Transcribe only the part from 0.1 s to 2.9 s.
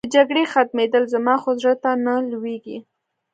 جګړې ختمېدل، زما خو زړه ته نه لوېږي.